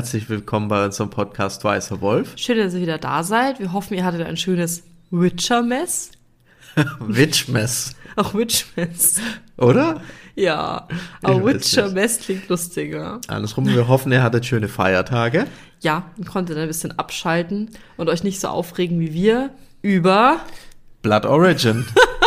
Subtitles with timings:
[0.00, 2.32] Herzlich willkommen bei unserem Podcast Weißer Wolf.
[2.36, 3.60] Schön, dass ihr wieder da seid.
[3.60, 6.12] Wir hoffen, ihr hattet ein schönes Witcher-Mess.
[7.00, 7.94] Witchmess.
[8.16, 9.20] Auch Witch-Mess.
[9.58, 10.00] Oder?
[10.36, 10.88] Ja,
[11.20, 11.44] aber.
[11.44, 13.20] Witcher-Mess klingt lustiger.
[13.28, 15.46] Andersrum, wir hoffen, ihr hattet schöne Feiertage.
[15.80, 19.50] Ja, ihr konntet ein bisschen abschalten und euch nicht so aufregen wie wir
[19.82, 20.40] über.
[21.02, 21.84] Blood Origin.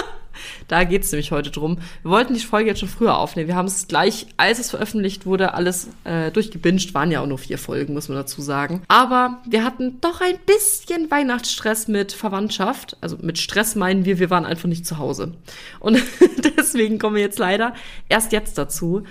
[0.73, 1.77] Da geht's nämlich heute drum.
[2.02, 3.48] Wir wollten die Folge jetzt schon früher aufnehmen.
[3.48, 6.96] Wir haben es gleich, als es veröffentlicht wurde, alles äh, durchgebinged.
[6.96, 8.82] Waren ja auch nur vier Folgen, muss man dazu sagen.
[8.88, 12.98] Aber wir hatten doch ein bisschen Weihnachtsstress mit Verwandtschaft.
[13.02, 15.35] Also mit Stress meinen wir, wir waren einfach nicht zu Hause.
[15.80, 16.02] Und
[16.57, 17.76] deswegen kommen wir jetzt leider
[18.10, 19.04] erst jetzt dazu.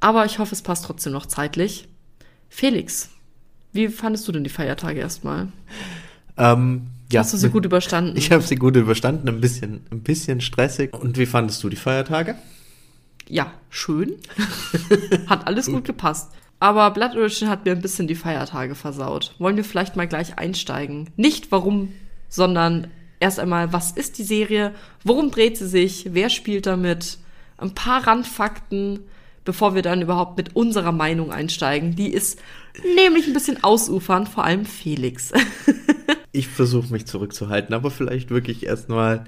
[0.00, 1.88] Aber ich hoffe, es passt trotzdem noch zeitlich.
[2.50, 3.08] Felix,
[3.72, 5.48] wie fandest du denn die Feiertage erstmal?
[6.36, 8.16] ähm, ja, Hast du sie gut überstanden?
[8.16, 10.94] Ich habe sie gut überstanden, ein bisschen, ein bisschen stressig.
[10.94, 12.36] Und wie fandest du die Feiertage?
[13.28, 14.16] ja, schön.
[15.26, 16.32] hat alles gut gepasst.
[16.60, 19.34] Aber Blood Origin hat mir ein bisschen die Feiertage versaut.
[19.38, 21.10] Wollen wir vielleicht mal gleich einsteigen?
[21.16, 21.92] Nicht warum,
[22.28, 22.88] sondern
[23.20, 24.74] erst einmal, was ist die Serie?
[25.04, 26.08] Worum dreht sie sich?
[26.12, 27.18] Wer spielt damit?
[27.58, 29.00] Ein paar Randfakten,
[29.44, 31.94] bevor wir dann überhaupt mit unserer Meinung einsteigen.
[31.94, 32.40] Die ist
[32.96, 35.32] nämlich ein bisschen ausufernd, vor allem Felix.
[36.30, 39.24] Ich versuche mich zurückzuhalten, aber vielleicht wirklich erstmal,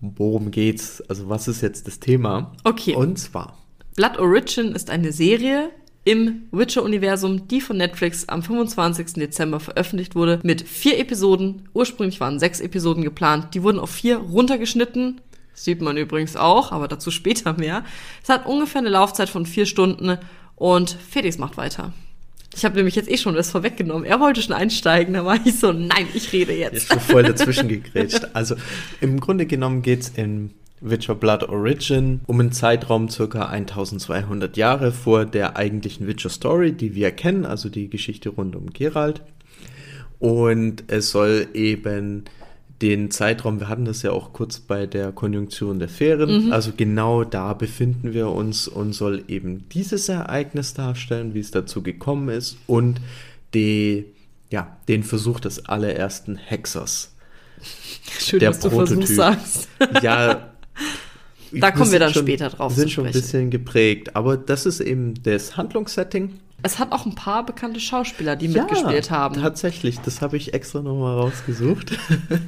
[0.00, 1.00] worum geht's?
[1.08, 2.52] Also, was ist jetzt das Thema?
[2.64, 2.94] Okay.
[2.96, 3.56] Und zwar,
[3.94, 5.70] Blood Origin ist eine Serie
[6.04, 9.14] im Witcher-Universum, die von Netflix am 25.
[9.14, 11.68] Dezember veröffentlicht wurde, mit vier Episoden.
[11.72, 13.54] Ursprünglich waren sechs Episoden geplant.
[13.54, 15.20] Die wurden auf vier runtergeschnitten.
[15.52, 17.84] Das sieht man übrigens auch, aber dazu später mehr.
[18.22, 20.18] Es hat ungefähr eine Laufzeit von vier Stunden
[20.56, 21.92] und Felix macht weiter.
[22.54, 24.04] Ich habe nämlich jetzt eh schon das vorweggenommen.
[24.04, 26.88] Er wollte schon einsteigen, da war ich so, nein, ich rede jetzt jetzt.
[26.88, 28.28] schon voll dazwischen gegrätscht.
[28.32, 28.56] Also,
[29.00, 30.50] im Grunde genommen geht's in
[30.80, 36.94] Witcher Blood Origin um einen Zeitraum circa 1200 Jahre vor der eigentlichen Witcher Story, die
[36.94, 39.22] wir kennen, also die Geschichte rund um Geralt.
[40.18, 42.24] Und es soll eben
[42.82, 47.24] den Zeitraum, wir hatten das ja auch kurz bei der Konjunktion der Ferien, also genau
[47.24, 52.56] da befinden wir uns und soll eben dieses Ereignis darstellen, wie es dazu gekommen ist
[52.66, 53.00] und
[53.52, 54.06] die,
[54.50, 57.12] ja, den Versuch des allerersten Hexers.
[58.18, 59.04] Schön, der dass du Prototyp.
[59.04, 59.68] Versuch sagst.
[60.02, 60.46] Ja.
[61.52, 64.66] Da kommen wir dann schon, später drauf Wir sind schon ein bisschen geprägt, aber das
[64.66, 66.38] ist eben das Handlungssetting.
[66.62, 69.40] Es hat auch ein paar bekannte Schauspieler, die mitgespielt haben.
[69.40, 71.98] Tatsächlich, das habe ich extra nochmal rausgesucht.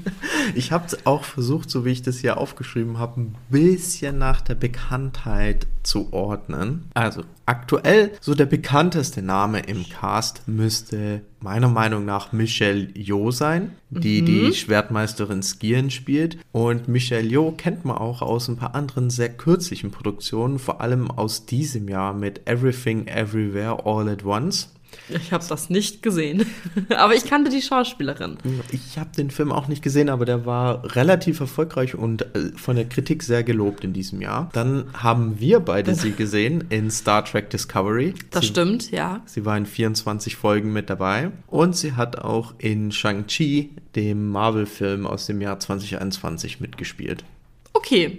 [0.55, 4.41] ich habe es auch versucht, so wie ich das hier aufgeschrieben habe, ein bisschen nach
[4.41, 6.91] der Bekanntheit zu ordnen.
[6.95, 13.73] Also aktuell so der bekannteste Name im Cast müsste meiner Meinung nach Michelle Yeoh sein,
[13.91, 16.39] die die Schwertmeisterin Skieren spielt.
[16.53, 21.11] Und Michelle Yeoh kennt man auch aus ein paar anderen sehr kürzlichen Produktionen, vor allem
[21.11, 24.69] aus diesem Jahr mit Everything Everywhere All at Once.
[25.09, 26.47] Ich habe das nicht gesehen.
[26.97, 28.39] Aber ich kannte die Schauspielerin.
[28.71, 32.77] Ich habe den Film auch nicht gesehen, aber der war relativ erfolgreich und äh, von
[32.77, 34.51] der Kritik sehr gelobt in diesem Jahr.
[34.53, 38.15] Dann haben wir beide sie gesehen in Star Trek Discovery.
[38.31, 39.21] Das sie, stimmt, ja.
[39.27, 45.07] Sie war in 24 Folgen mit dabei und sie hat auch in Shang-Chi, dem Marvel-Film
[45.07, 47.25] aus dem Jahr 2021, mitgespielt.
[47.73, 48.19] Okay.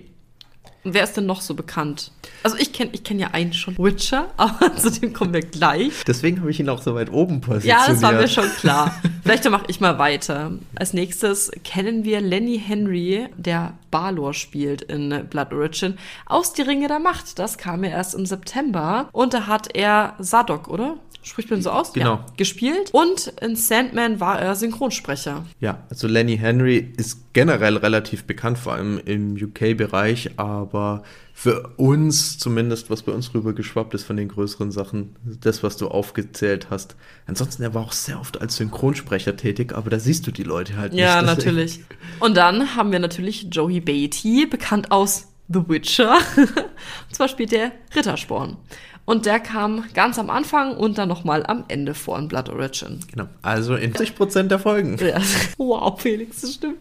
[0.84, 2.12] Und wer ist denn noch so bekannt?
[2.44, 6.04] Also ich kenne ich kenn ja einen schon, Witcher, aber zu dem kommen wir gleich.
[6.06, 7.88] Deswegen habe ich ihn auch so weit oben positioniert.
[7.88, 8.94] Ja, das war mir schon klar.
[9.24, 10.52] Vielleicht mache ich mal weiter.
[10.76, 16.88] Als nächstes kennen wir Lenny Henry, der Balor spielt in Blood Origin, aus Die Ringe
[16.88, 17.40] der Macht.
[17.40, 19.08] Das kam ja erst im September.
[19.14, 20.98] Und da hat er Sadok, oder?
[21.24, 21.94] Spricht man so aus?
[21.94, 22.16] Genau.
[22.16, 22.90] Ja, gespielt.
[22.92, 25.46] Und in Sandman war er Synchronsprecher.
[25.60, 31.04] Ja, also Lenny Henry ist generell relativ bekannt, vor allem im UK-Bereich, aber
[31.34, 35.78] für uns zumindest, was bei uns rüber geschwappt ist von den größeren Sachen, das, was
[35.78, 36.96] du aufgezählt hast.
[37.26, 40.78] Ansonsten, er war auch sehr oft als Synchronsprecher tätig, aber da siehst du die Leute
[40.78, 41.38] halt Ja, nicht.
[41.38, 41.80] deswegen- natürlich.
[42.20, 46.18] Und dann haben wir natürlich Joey Beatty, bekannt aus The Witcher.
[46.38, 48.58] und zwar spielt er Rittersporn.
[49.06, 53.02] Und der kam ganz am Anfang und dann nochmal am Ende vor in Blood Origin.
[53.12, 54.98] Genau, also in 40% der Folgen.
[55.06, 55.20] Ja.
[55.58, 56.78] Wow, Felix, das stimmt.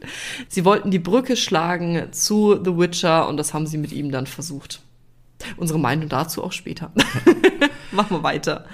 [0.49, 4.27] Sie wollten die Brücke schlagen zu The Witcher und das haben sie mit ihm dann
[4.29, 4.81] versucht.
[5.57, 6.93] Unsere Meinung dazu auch später.
[7.91, 8.67] Machen wir weiter.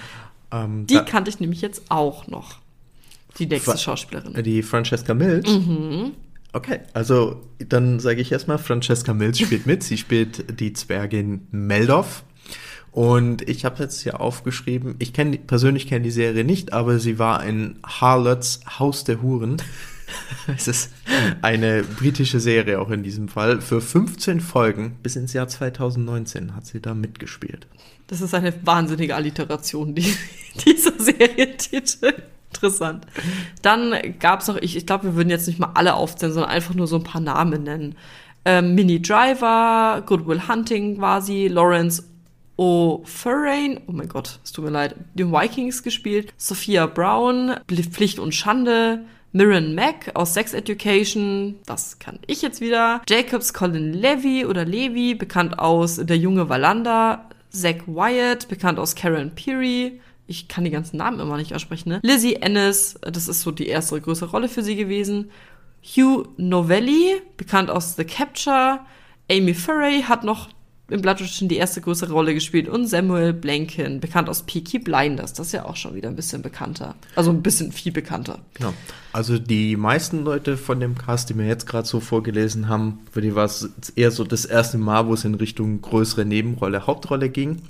[0.52, 2.56] Ähm, Die kannte ich nämlich jetzt auch noch.
[3.38, 4.42] Die nächste Wa- Schauspielerin.
[4.42, 5.48] Die Francesca Mills.
[5.48, 6.12] Mhm.
[6.52, 9.82] Okay, also dann sage ich erstmal, Francesca Mills spielt mit.
[9.82, 12.24] Sie spielt die Zwergin Meldorf.
[12.90, 17.18] Und ich habe jetzt hier aufgeschrieben, ich kenne persönlich kenne die Serie nicht, aber sie
[17.18, 19.58] war in Harlots Haus der Huren.
[20.56, 20.90] Es ist
[21.42, 23.60] eine britische Serie auch in diesem Fall.
[23.60, 27.66] Für 15 Folgen bis ins Jahr 2019 hat sie da mitgespielt.
[28.06, 30.14] Das ist eine wahnsinnige Alliteration, die,
[30.64, 32.14] dieser Serientitel.
[32.52, 33.06] Interessant.
[33.62, 36.50] Dann gab es noch, ich, ich glaube, wir würden jetzt nicht mal alle aufzählen, sondern
[36.50, 37.94] einfach nur so ein paar Namen nennen.
[38.44, 42.04] Ähm, Mini Driver, Goodwill Hunting sie, Lawrence
[42.58, 48.34] O'Furrain, oh mein Gott, es tut mir leid, den Vikings gespielt, Sophia Brown, Pflicht und
[48.34, 54.64] Schande, Mirren Mack aus Sex Education, das kann ich jetzt wieder, Jacobs Colin Levy oder
[54.64, 60.70] Levy, bekannt aus Der junge Valanda, Zach Wyatt, bekannt aus Karen Peary, ich kann die
[60.70, 62.00] ganzen Namen immer nicht aussprechen, ne?
[62.02, 65.30] Lizzie Ennis, das ist so die erste größere Rolle für sie gewesen.
[65.82, 68.80] Hugh Novelli, bekannt aus The Capture.
[69.30, 70.50] Amy Furray hat noch
[70.90, 75.32] im Blattischen die erste größere Rolle gespielt und Samuel Blanken, bekannt aus Peaky Blinders.
[75.32, 76.94] Das ist ja auch schon wieder ein bisschen bekannter.
[77.14, 78.38] Also ein bisschen viel bekannter.
[78.54, 78.72] Genau.
[79.12, 83.20] Also die meisten Leute von dem Cast, die mir jetzt gerade so vorgelesen haben, für
[83.20, 87.28] die war es eher so das erste Mal, wo es in Richtung größere Nebenrolle, Hauptrolle
[87.30, 87.62] ging.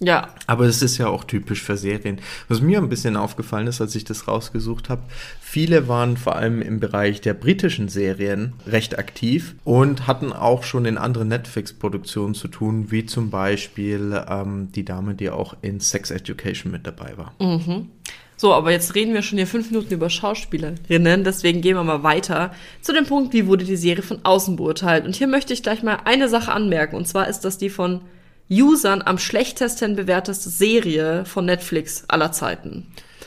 [0.00, 0.28] Ja.
[0.46, 2.20] Aber es ist ja auch typisch für Serien.
[2.48, 5.02] Was mir ein bisschen aufgefallen ist, als ich das rausgesucht habe,
[5.40, 10.84] viele waren vor allem im Bereich der britischen Serien recht aktiv und hatten auch schon
[10.84, 16.12] in anderen Netflix-Produktionen zu tun, wie zum Beispiel ähm, die Dame, die auch in Sex
[16.12, 17.34] Education mit dabei war.
[17.40, 17.88] Mhm.
[18.36, 22.04] So, aber jetzt reden wir schon hier fünf Minuten über Schauspielerinnen, deswegen gehen wir mal
[22.04, 22.52] weiter
[22.82, 25.06] zu dem Punkt, wie wurde die Serie von außen beurteilt.
[25.06, 28.02] Und hier möchte ich gleich mal eine Sache anmerken, und zwar ist das die von
[28.50, 32.86] Usern am schlechtesten bewerteste Serie von Netflix aller Zeiten.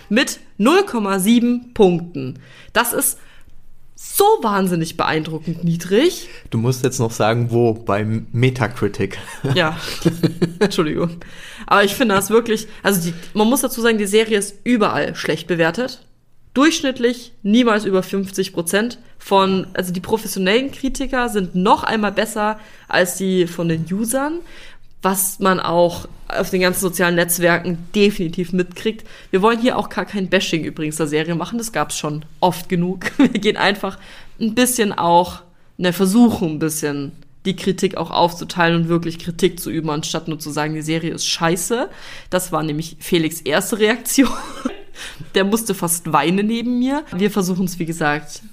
[0.09, 2.39] Mit 0,7 Punkten.
[2.73, 3.17] Das ist
[3.95, 6.27] so wahnsinnig beeindruckend niedrig.
[6.49, 7.73] Du musst jetzt noch sagen, wo?
[7.73, 9.19] Beim Metacritic.
[9.55, 9.77] Ja,
[10.59, 11.17] Entschuldigung.
[11.67, 15.15] Aber ich finde das wirklich, also die, man muss dazu sagen, die Serie ist überall
[15.15, 16.03] schlecht bewertet.
[16.53, 18.97] Durchschnittlich niemals über 50 Prozent.
[19.19, 24.39] Von, also die professionellen Kritiker sind noch einmal besser als die von den Usern
[25.01, 29.05] was man auch auf den ganzen sozialen Netzwerken definitiv mitkriegt.
[29.31, 32.69] Wir wollen hier auch gar kein Bashing übrigens der Serie machen, das gab's schon oft
[32.69, 33.11] genug.
[33.17, 33.97] Wir gehen einfach
[34.39, 35.41] ein bisschen auch,
[35.77, 37.11] ne, versuchen ein bisschen
[37.45, 41.11] die Kritik auch aufzuteilen und wirklich Kritik zu üben, anstatt nur zu sagen, die Serie
[41.11, 41.89] ist scheiße.
[42.29, 44.29] Das war nämlich Felix erste Reaktion.
[45.35, 47.03] Der musste fast weinen neben mir.
[47.15, 48.43] Wir versuchen es, wie gesagt,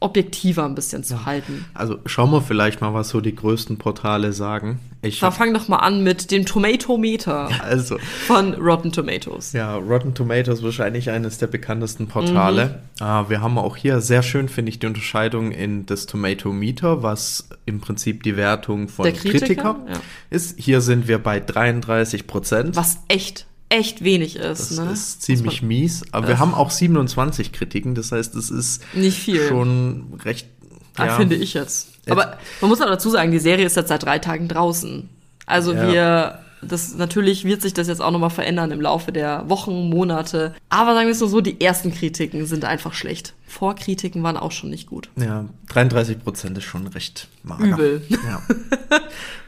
[0.00, 1.64] objektiver ein bisschen zu halten.
[1.74, 4.78] Also schauen wir vielleicht mal, was so die größten Portale sagen.
[5.02, 9.52] Ich da fang doch mal an mit dem Tomatometer also, von Rotten Tomatoes.
[9.52, 12.80] Ja, Rotten Tomatoes wahrscheinlich eines der bekanntesten Portale.
[13.00, 13.04] Mhm.
[13.04, 17.48] Uh, wir haben auch hier sehr schön, finde ich, die Unterscheidung in das Tomatometer, was
[17.64, 20.00] im Prinzip die Wertung von Kritiker, Kritiker ja.
[20.30, 20.58] ist.
[20.58, 22.76] Hier sind wir bei 33 Prozent.
[22.76, 24.70] Was echt echt wenig ist.
[24.70, 24.92] Das ne?
[24.92, 26.04] ist ziemlich man, mies.
[26.12, 29.46] Aber wir haben auch 27 Kritiken, das heißt, es ist nicht viel.
[29.46, 30.48] schon recht.
[30.96, 31.88] Ja, ja, finde ich jetzt.
[32.08, 35.08] Aber man muss auch dazu sagen, die Serie ist jetzt seit drei Tagen draußen.
[35.46, 35.92] Also ja.
[35.92, 40.54] wir, das natürlich wird sich das jetzt auch nochmal verändern im Laufe der Wochen, Monate.
[40.70, 43.34] Aber sagen wir es nur so, die ersten Kritiken sind einfach schlecht.
[43.46, 45.10] Vorkritiken waren auch schon nicht gut.
[45.16, 47.64] Ja, 33 Prozent ist schon recht mager.
[47.64, 48.02] Übel.
[48.08, 48.42] Ja.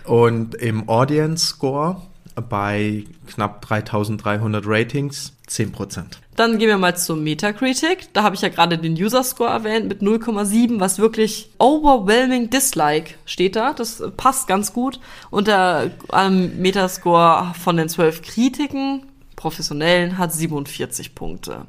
[0.04, 2.00] Und im Audience Score
[2.40, 6.04] bei knapp 3300 Ratings 10%.
[6.36, 8.12] Dann gehen wir mal zum Metacritic.
[8.12, 13.14] Da habe ich ja gerade den User Score erwähnt mit 0,7, was wirklich overwhelming dislike
[13.26, 13.72] steht da.
[13.72, 15.00] Das passt ganz gut.
[15.30, 19.02] Und der ähm, Metascore von den 12 Kritiken,
[19.36, 21.66] professionellen, hat 47 Punkte.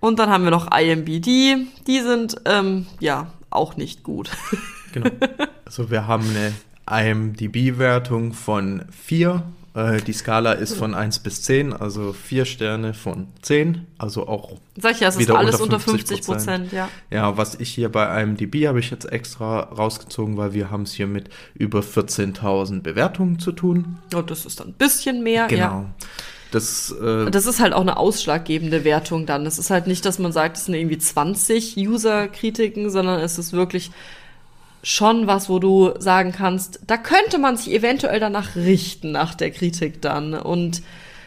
[0.00, 1.66] Und dann haben wir noch IMBD.
[1.86, 4.30] Die sind, ähm, ja, auch nicht gut.
[4.92, 5.10] Genau.
[5.64, 6.52] Also wir haben eine
[7.10, 13.28] IMDB-Wertung von 4 äh, die Skala ist von 1 bis 10, also 4 Sterne von
[13.40, 16.90] 10, also auch Sag ich ja, es ist alles unter 50 Prozent, ja.
[17.10, 20.92] Ja, was ich hier bei IMDb habe ich jetzt extra rausgezogen, weil wir haben es
[20.92, 23.98] hier mit über 14.000 Bewertungen zu tun.
[24.12, 25.60] Und oh, das ist dann ein bisschen mehr, genau.
[25.62, 25.94] ja.
[26.50, 29.44] Das, äh, das ist halt auch eine ausschlaggebende Wertung dann.
[29.46, 33.54] Das ist halt nicht, dass man sagt, es sind irgendwie 20 User-Kritiken, sondern es ist
[33.54, 33.90] wirklich
[34.82, 39.50] schon was, wo du sagen kannst, da könnte man sich eventuell danach richten, nach der
[39.50, 40.34] Kritik dann.
[40.34, 40.82] Und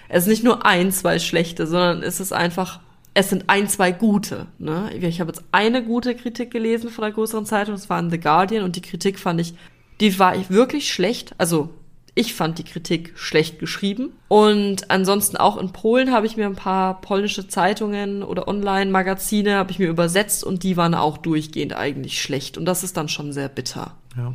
[0.10, 2.82] es ist nicht nur ein, zwei schlechte, sondern es ist einfach,
[3.14, 4.48] es sind ein, zwei gute.
[4.60, 4.92] Ne?
[5.00, 8.20] Ich habe jetzt eine gute Kritik gelesen von der größeren Zeitung, das war in The
[8.20, 9.54] Guardian, und die Kritik fand ich,
[10.02, 11.34] die war wirklich schlecht.
[11.38, 11.70] Also
[12.18, 14.14] ich fand die Kritik schlecht geschrieben.
[14.30, 19.72] Und ansonsten auch in Polen habe ich mir ein paar polnische Zeitungen oder Online-Magazine habe
[19.72, 22.58] ich mir übersetzt und die waren auch durchgehend eigentlich schlecht.
[22.58, 23.96] Und das ist dann schon sehr bitter.
[24.16, 24.34] Ja.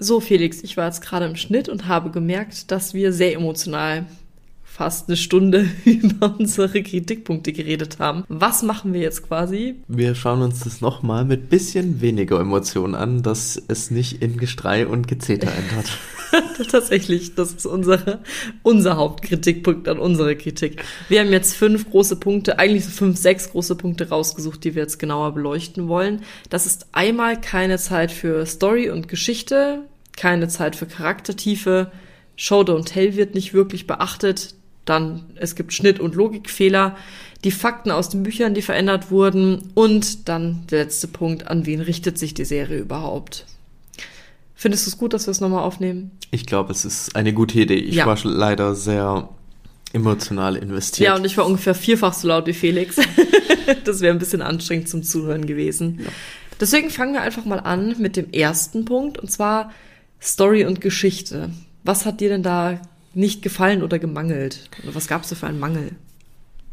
[0.00, 4.06] So, Felix, ich war jetzt gerade im Schnitt und habe gemerkt, dass wir sehr emotional
[4.74, 8.24] fast eine Stunde über unsere Kritikpunkte geredet haben.
[8.28, 9.76] Was machen wir jetzt quasi?
[9.86, 14.88] Wir schauen uns das nochmal mit bisschen weniger Emotionen an, dass es nicht in Gestrei
[14.88, 15.96] und Gezeter ändert.
[16.70, 18.20] Tatsächlich, das ist unser,
[18.64, 20.82] unser Hauptkritikpunkt an unserer Kritik.
[21.08, 24.82] Wir haben jetzt fünf große Punkte, eigentlich so fünf, sechs große Punkte rausgesucht, die wir
[24.82, 26.22] jetzt genauer beleuchten wollen.
[26.50, 29.84] Das ist einmal keine Zeit für Story und Geschichte,
[30.16, 31.92] keine Zeit für Charaktertiefe,
[32.34, 36.96] Show Don't Tell wird nicht wirklich beachtet, dann es gibt Schnitt- und Logikfehler,
[37.44, 41.80] die Fakten aus den Büchern, die verändert wurden und dann der letzte Punkt, an wen
[41.80, 43.44] richtet sich die Serie überhaupt?
[44.54, 46.10] Findest du es gut, dass wir es nochmal aufnehmen?
[46.30, 47.74] Ich glaube, es ist eine gute Idee.
[47.74, 48.06] Ich Ja.
[48.06, 49.28] war leider sehr
[49.92, 51.08] emotional investiert.
[51.08, 52.96] Ja, und ich war ungefähr vierfach so laut wie Felix.
[53.84, 56.00] das wäre ein bisschen anstrengend zum Zuhören gewesen.
[56.60, 59.72] Deswegen fangen wir einfach mal an mit dem ersten Punkt, und zwar
[60.20, 61.50] Story und Geschichte.
[61.82, 62.80] Was hat dir denn da
[63.16, 64.70] nicht gefallen oder gemangelt?
[64.82, 65.92] Oder was gab es da für einen Mangel?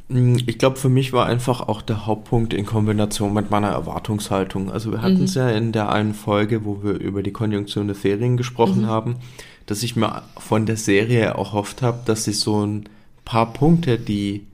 [0.09, 4.71] Mm, Ich glaube, für mich war einfach auch der Hauptpunkt in Kombination mit meiner Erwartungshaltung.
[4.71, 7.95] Also wir hatten es ja in der einen Folge, wo wir über die Konjunktion der
[7.95, 9.17] Ferien gesprochen haben,
[9.65, 12.89] dass ich mir von der Serie erhofft habe, dass sie so ein
[13.25, 14.45] paar Punkte, die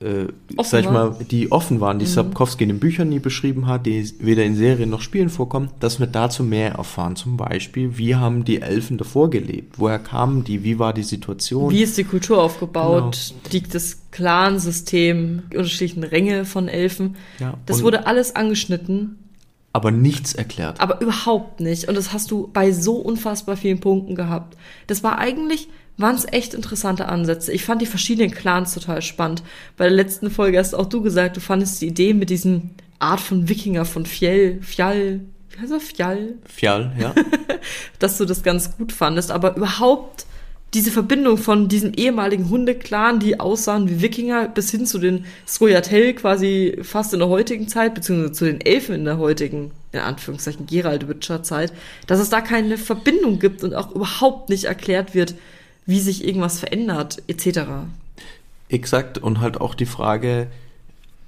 [0.00, 0.26] äh,
[0.62, 4.08] sag ich mal, die offen waren, die Sapkowski in den Büchern nie beschrieben hat, die
[4.20, 7.16] weder in Serien noch Spielen vorkommen, dass wir dazu mehr erfahren.
[7.16, 9.78] Zum Beispiel, wie haben die Elfen davor gelebt?
[9.78, 10.62] Woher kamen die?
[10.62, 11.72] Wie war die Situation?
[11.72, 13.34] Wie ist die Kultur aufgebaut?
[13.50, 17.16] Liegt das Clansystem, die unterschiedlichen Ränge von Elfen?
[17.40, 19.18] Ja, das wurde alles angeschnitten,
[19.72, 20.80] aber nichts erklärt.
[20.80, 21.88] aber überhaupt nicht.
[21.88, 24.56] Und das hast du bei so unfassbar vielen Punkten gehabt.
[24.86, 27.52] Das war eigentlich, waren es echt interessante Ansätze.
[27.52, 29.42] Ich fand die verschiedenen Clans total spannend.
[29.76, 33.20] Bei der letzten Folge hast auch du gesagt, du fandest die Idee mit diesem Art
[33.20, 36.34] von Wikinger, von Fjell, Fjall, wie heißt er, Fjall?
[36.46, 37.14] Fjall, ja.
[37.98, 40.26] dass du das ganz gut fandest, aber überhaupt
[40.74, 46.12] diese Verbindung von diesem ehemaligen Hundeclan, die aussahen wie Wikinger, bis hin zu den Skoyatel
[46.12, 50.66] quasi fast in der heutigen Zeit, beziehungsweise zu den Elfen in der heutigen, in Anführungszeichen,
[50.66, 51.72] Gerald-Witcher-Zeit,
[52.06, 55.34] dass es da keine Verbindung gibt und auch überhaupt nicht erklärt wird,
[55.88, 57.60] wie sich irgendwas verändert, etc.
[58.68, 59.16] Exakt.
[59.16, 60.48] Und halt auch die Frage,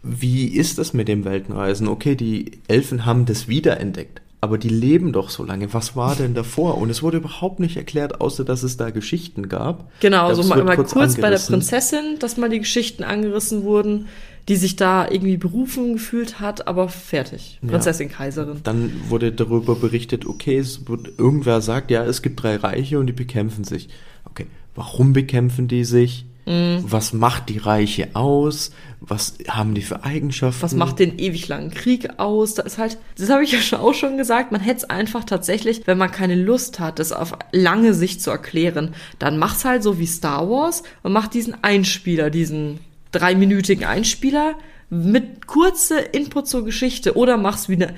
[0.02, 1.88] wie ist das mit dem Weltenreisen?
[1.88, 5.72] Okay, die Elfen haben das wiederentdeckt, aber die leben doch so lange.
[5.72, 6.76] Was war denn davor?
[6.76, 9.90] Und es wurde überhaupt nicht erklärt, außer dass es da Geschichten gab.
[10.00, 11.38] Genau, Das so mal, wird mal kurz, bei der.
[11.38, 14.08] Prinzessin, dass mal die Geschichten angerissen wurden,
[14.46, 17.58] die sich da irgendwie berufen gefühlt hat, aber fertig.
[17.62, 17.70] Ja.
[17.70, 18.60] Prinzessin, Kaiserin.
[18.62, 23.06] Dann wurde darüber berichtet, okay, es wird, irgendwer sagt, ja, es gibt drei Reiche und
[23.06, 23.88] die bekämpfen sich.
[24.24, 26.26] Okay, warum bekämpfen die sich?
[26.46, 26.84] Mhm.
[26.86, 28.72] Was macht die Reiche aus?
[29.00, 30.62] Was haben die für Eigenschaften?
[30.62, 32.54] Was macht den ewig langen Krieg aus?
[32.54, 35.82] Da ist halt, das habe ich ja auch schon gesagt, man hätte es einfach tatsächlich,
[35.86, 39.98] wenn man keine Lust hat, das auf lange Sicht zu erklären, dann mach's halt so
[39.98, 42.80] wie Star Wars und mach diesen Einspieler, diesen
[43.12, 44.54] dreiminütigen Einspieler
[44.90, 47.94] mit kurze Input zur Geschichte oder mach's wie eine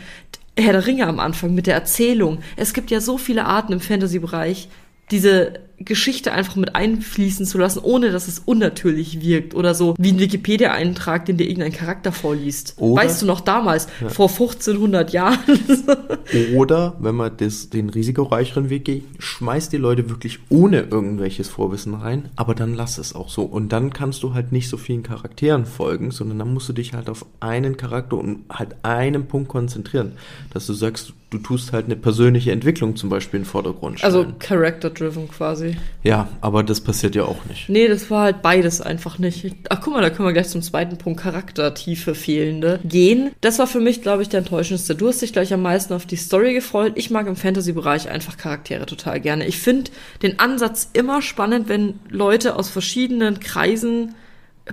[0.58, 2.40] Herr der Ringe am Anfang mit der Erzählung.
[2.56, 4.68] Es gibt ja so viele Arten im Fantasy-Bereich,
[5.10, 10.12] diese Geschichte einfach mit einfließen zu lassen, ohne dass es unnatürlich wirkt oder so wie
[10.12, 12.74] ein Wikipedia-Eintrag, den dir irgendein Charakter vorliest.
[12.78, 15.38] Oder- weißt du noch damals, vor 1500 Jahren?
[16.54, 21.94] Oder, wenn man das, den risikoreicheren Weg geht, schmeißt die Leute wirklich ohne irgendwelches Vorwissen
[21.94, 23.42] rein, aber dann lass es auch so.
[23.42, 26.94] Und dann kannst du halt nicht so vielen Charakteren folgen, sondern dann musst du dich
[26.94, 30.12] halt auf einen Charakter und halt einen Punkt konzentrieren.
[30.52, 34.14] Dass du sagst, du tust halt eine persönliche Entwicklung zum Beispiel in den Vordergrund stellen.
[34.14, 35.76] also character-driven quasi.
[36.02, 37.68] ja, aber das passiert ja auch nicht.
[37.68, 39.54] Nee, das war halt beides einfach nicht.
[39.70, 43.30] Ach, guck mal, da können wir gleich zum zweiten Punkt Charaktertiefe fehlende gehen.
[43.40, 44.94] Das war für mich, glaube ich, der enttäuschendste.
[44.94, 46.92] Du hast dich gleich am meisten auf die Story gefreut.
[46.96, 49.46] Ich mag im Fantasy-Bereich einfach Charaktere total gerne.
[49.46, 49.90] Ich finde
[50.22, 54.14] den Ansatz immer spannend, wenn Leute aus verschiedenen Kreisen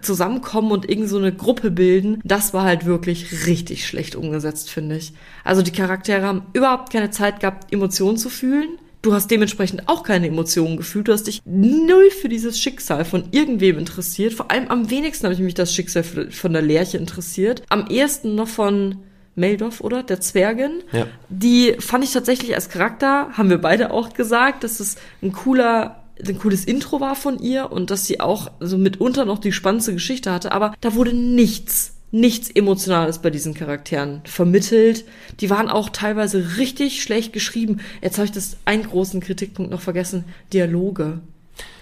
[0.01, 4.97] zusammenkommen und irgend so eine Gruppe bilden, das war halt wirklich richtig schlecht umgesetzt, finde
[4.97, 5.13] ich.
[5.43, 8.77] Also die Charaktere haben überhaupt keine Zeit gehabt, Emotionen zu fühlen.
[9.01, 11.07] Du hast dementsprechend auch keine Emotionen gefühlt.
[11.07, 14.33] Du hast dich null für dieses Schicksal von irgendwem interessiert.
[14.33, 17.63] Vor allem am wenigsten habe ich mich das Schicksal von der Lerche interessiert.
[17.69, 18.97] Am ehesten noch von
[19.35, 20.03] Meldorf, oder?
[20.03, 20.83] Der Zwergin.
[20.91, 21.07] Ja.
[21.29, 25.98] Die fand ich tatsächlich als Charakter, haben wir beide auch gesagt, dass es ein cooler
[26.27, 29.93] ein cooles Intro war von ihr und dass sie auch so mitunter noch die spannendste
[29.93, 35.05] Geschichte hatte, aber da wurde nichts, nichts Emotionales bei diesen Charakteren vermittelt.
[35.39, 37.79] Die waren auch teilweise richtig schlecht geschrieben.
[38.01, 40.25] Jetzt habe ich das einen großen Kritikpunkt noch vergessen.
[40.51, 41.19] Dialoge.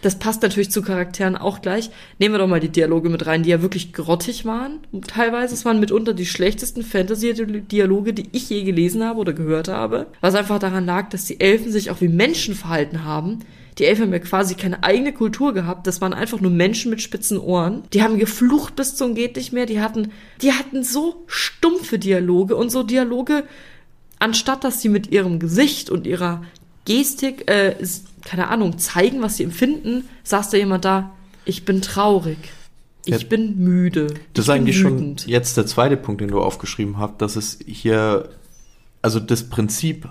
[0.01, 1.89] Das passt natürlich zu Charakteren auch gleich.
[2.17, 4.79] Nehmen wir doch mal die Dialoge mit rein, die ja wirklich grottig waren.
[5.08, 10.08] Teilweise, es waren mitunter die schlechtesten Fantasy-Dialoge, die ich je gelesen habe oder gehört habe.
[10.22, 13.39] Was einfach daran lag, dass die Elfen sich auch wie Menschen verhalten haben,
[13.78, 15.86] Die Elfen haben ja quasi keine eigene Kultur gehabt.
[15.86, 17.84] Das waren einfach nur Menschen mit spitzen Ohren.
[17.94, 19.68] Die haben geflucht bis zum geht nicht mehr.
[19.68, 23.44] Die hatten, die hatten so stumpfe Dialoge und so Dialoge,
[24.20, 26.44] anstatt dass sie mit ihrem Gesicht und ihrer
[26.86, 27.76] Gestik, äh,
[28.26, 31.12] keine Ahnung, zeigen, was sie empfinden, saß da jemand da,
[31.46, 32.38] ich bin traurig.
[33.06, 33.28] Ich Ja.
[33.28, 34.08] bin müde.
[34.34, 37.60] Das ist ich eigentlich schon jetzt der zweite Punkt, den du aufgeschrieben hast, dass es
[37.66, 38.30] hier,
[39.02, 40.10] also das Prinzip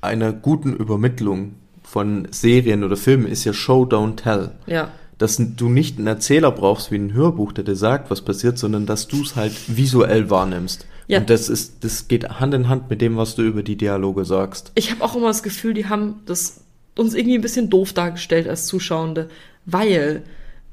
[0.00, 1.54] einer guten Übermittlung
[1.90, 4.52] von Serien oder Filmen ist ja Show, don't tell.
[4.66, 4.92] Ja.
[5.18, 8.86] Dass du nicht einen Erzähler brauchst wie ein Hörbuch, der dir sagt, was passiert, sondern
[8.86, 10.86] dass du es halt visuell wahrnimmst.
[11.08, 11.18] Ja.
[11.18, 14.24] Und das ist, das geht Hand in Hand mit dem, was du über die Dialoge
[14.24, 14.70] sagst.
[14.76, 16.60] Ich habe auch immer das Gefühl, die haben das
[16.96, 19.28] uns irgendwie ein bisschen doof dargestellt als Zuschauende,
[19.66, 20.22] weil,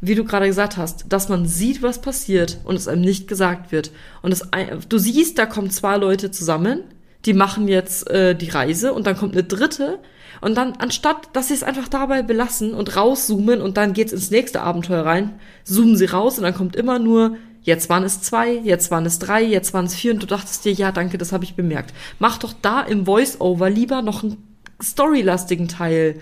[0.01, 3.71] wie du gerade gesagt hast, dass man sieht, was passiert und es einem nicht gesagt
[3.71, 3.91] wird.
[4.21, 4.47] Und es,
[4.87, 6.81] du siehst, da kommen zwei Leute zusammen,
[7.25, 9.97] die machen jetzt äh, die Reise und dann kommt eine dritte.
[10.41, 14.31] Und dann, anstatt, dass sie es einfach dabei belassen und rauszoomen und dann geht's ins
[14.31, 18.53] nächste Abenteuer rein, zoomen sie raus und dann kommt immer nur, jetzt waren es zwei,
[18.53, 21.31] jetzt waren es drei, jetzt waren es vier und du dachtest dir, ja, danke, das
[21.33, 21.93] habe ich bemerkt.
[22.19, 24.37] Mach doch da im Voice-Over lieber noch einen
[24.81, 26.19] storylastigen Teil.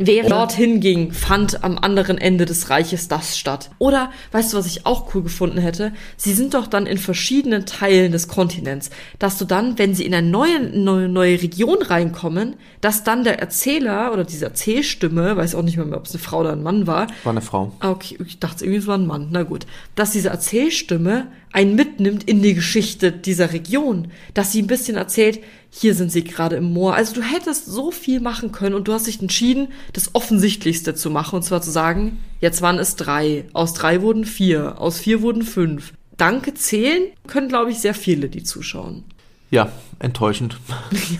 [0.00, 3.70] Wer dorthin ging, fand am anderen Ende des Reiches das statt.
[3.78, 5.92] Oder, weißt du, was ich auch cool gefunden hätte?
[6.16, 10.14] Sie sind doch dann in verschiedenen Teilen des Kontinents, dass du dann, wenn sie in
[10.14, 15.62] eine neue, neue, neue Region reinkommen, dass dann der Erzähler oder diese Erzählstimme, weiß auch
[15.62, 17.72] nicht mehr, ob es eine Frau oder ein Mann war, War eine Frau.
[17.80, 19.28] Ah, Okay, ich dachte irgendwie, es war ein Mann.
[19.32, 19.66] Na gut.
[19.96, 24.08] Dass diese Erzählstimme einen mitnimmt in die Geschichte dieser Region.
[24.34, 26.94] Dass sie ein bisschen erzählt, hier sind sie gerade im Moor.
[26.94, 31.10] Also du hättest so viel machen können und du hast dich entschieden, das Offensichtlichste zu
[31.10, 31.36] machen.
[31.36, 33.44] Und zwar zu sagen, jetzt waren es drei.
[33.52, 34.80] Aus drei wurden vier.
[34.80, 35.92] Aus vier wurden fünf.
[36.16, 39.04] Danke zählen können, glaube ich, sehr viele, die zuschauen.
[39.50, 40.58] Ja, enttäuschend.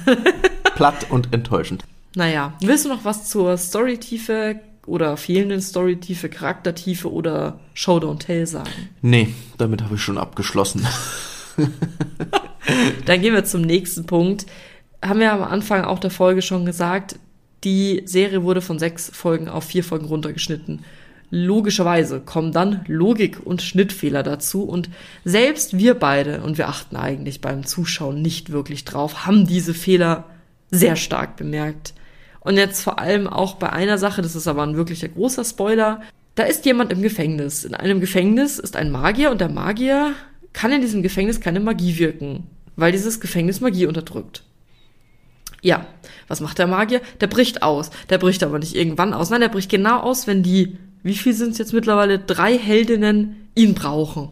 [0.74, 1.84] Platt und enttäuschend.
[2.14, 8.46] Naja, willst du noch was zur Storytiefe oder fehlenden Storytiefe, Charaktertiefe oder Show Don't Tell
[8.46, 8.70] sagen?
[9.02, 10.86] Nee, damit habe ich schon abgeschlossen.
[13.06, 14.46] Dann gehen wir zum nächsten Punkt.
[15.02, 17.16] Haben wir am Anfang auch der Folge schon gesagt,
[17.64, 20.84] die Serie wurde von sechs Folgen auf vier Folgen runtergeschnitten.
[21.30, 24.88] Logischerweise kommen dann Logik und Schnittfehler dazu und
[25.24, 30.24] selbst wir beide, und wir achten eigentlich beim Zuschauen nicht wirklich drauf, haben diese Fehler
[30.70, 31.92] sehr stark bemerkt.
[32.40, 36.00] Und jetzt vor allem auch bei einer Sache, das ist aber ein wirklicher großer Spoiler,
[36.34, 37.64] da ist jemand im Gefängnis.
[37.64, 40.14] In einem Gefängnis ist ein Magier und der Magier
[40.54, 42.46] kann in diesem Gefängnis keine Magie wirken,
[42.78, 44.44] weil dieses Gefängnis Magie unterdrückt.
[45.60, 45.84] Ja,
[46.28, 47.00] was macht der Magier?
[47.20, 47.90] Der bricht aus.
[48.08, 49.30] Der bricht aber nicht irgendwann aus.
[49.30, 53.48] Nein, der bricht genau aus, wenn die, wie viel sind es jetzt mittlerweile, drei Heldinnen
[53.56, 54.30] ihn brauchen.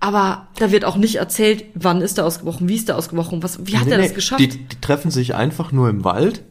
[0.00, 3.66] Aber da wird auch nicht erzählt, wann ist er ausgebrochen, wie ist er ausgebrochen, was,
[3.66, 4.40] wie hat Nee, er nee, das geschafft?
[4.40, 6.42] Die, die treffen sich einfach nur im Wald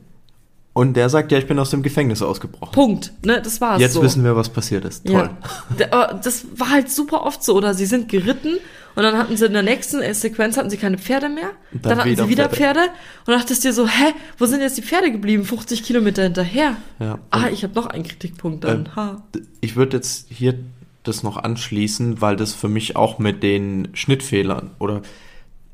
[0.74, 2.72] und der sagt, ja, ich bin aus dem Gefängnis ausgebrochen.
[2.74, 4.02] Punkt, ne, das war's Jetzt so.
[4.02, 5.06] wissen wir, was passiert ist.
[5.06, 5.30] Toll.
[5.78, 6.14] Ja.
[6.14, 7.56] Das war halt super oft so.
[7.56, 8.58] Oder sie sind geritten
[8.96, 11.52] und dann hatten sie in der nächsten Sequenz hatten sie keine Pferde mehr.
[11.72, 12.80] Dann, dann hatten wieder sie wieder Pferde.
[12.80, 12.94] Pferde.
[13.26, 15.44] Und dachtest dir so, hä, wo sind jetzt die Pferde geblieben?
[15.44, 16.78] 50 Kilometer hinterher.
[17.00, 17.20] Ja.
[17.32, 18.86] Ah, ich habe noch einen Kritikpunkt dann.
[18.86, 19.24] Ähm, ha.
[19.60, 20.56] Ich würde jetzt hier
[21.04, 25.02] das noch anschließen, weil das für mich auch mit den Schnittfehlern oder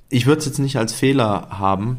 [0.10, 1.98] ich würde es jetzt nicht als Fehler haben.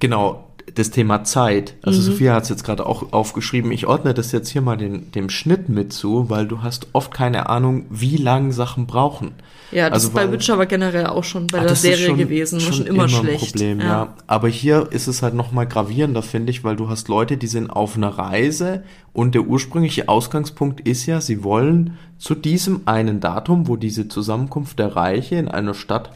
[0.00, 1.74] Genau, das Thema Zeit.
[1.82, 2.04] Also Mhm.
[2.04, 3.70] Sophia hat es jetzt gerade auch aufgeschrieben.
[3.72, 7.12] Ich ordne das jetzt hier mal den, dem Schnitt mit zu, weil du hast oft
[7.12, 9.32] keine Ahnung, wie lang Sachen brauchen.
[9.70, 12.06] Ja, das also ist bei weil- Witcher aber generell auch schon bei Ah, der Serie
[12.06, 12.60] schon- gewesen.
[12.64, 13.52] War schon immer, ein schlecht.
[13.52, 14.14] Problem, ja.
[14.26, 17.46] Aber hier ist es halt noch mal gravierender, finde ich, weil du hast Leute, die
[17.48, 23.20] sind auf einer Reise und der ursprüngliche Ausgangspunkt ist ja, sie wollen zu diesem einen
[23.20, 26.10] Datum, wo diese Zusammenkunft der Reiche in einer Stadt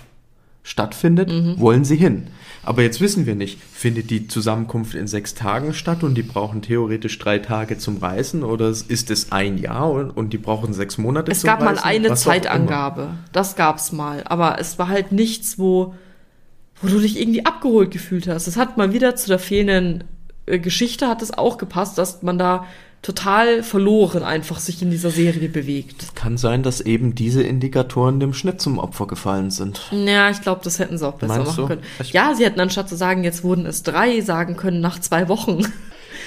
[0.69, 1.59] stattfindet, Mhm.
[1.59, 2.29] wollen sie hin.
[2.63, 6.61] Aber jetzt wissen wir nicht, findet die Zusammenkunft in sechs Tagen statt und die brauchen
[6.61, 11.33] theoretisch drei Tage zum Reisen oder ist es ein Jahr und, die brauchen sechs Monate
[11.33, 11.85] Es zum gab mal Reisen?
[11.85, 12.43] eine Was auch immer.
[12.43, 13.09] Zeitangabe.
[13.33, 14.23] Das gab's mal.
[14.27, 15.95] Aber es war halt nichts, wo,
[16.83, 18.47] wo du dich irgendwie abgeholt gefühlt hast.
[18.47, 20.05] Es hat mal wieder zu der fehlenden
[20.47, 22.67] äh, Geschichte hat es auch gepasst, dass man da
[23.03, 26.15] total verloren einfach sich in dieser Serie bewegt.
[26.17, 29.81] Kann sein, dass eben diese Indikatoren dem Schnitt zum Opfer gefallen sind.
[29.93, 31.67] Ja, ich glaube, das hätten sie auch besser Meinst machen du?
[31.69, 31.83] können.
[32.01, 35.29] Ich- Ja, sie hätten anstatt zu sagen, jetzt wurden es drei, sagen können nach zwei
[35.29, 35.63] Wochen.